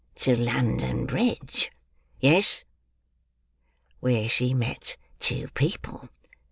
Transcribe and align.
"To 0.15 0.35
London 0.35 1.05
Bridge?" 1.05 1.71
"Yes." 2.19 2.63
"Where 3.99 4.27
she 4.27 4.51
met 4.55 4.97
two 5.19 5.47
people." 5.49 6.09